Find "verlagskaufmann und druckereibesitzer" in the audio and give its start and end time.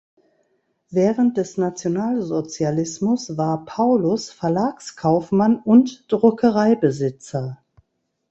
4.31-7.59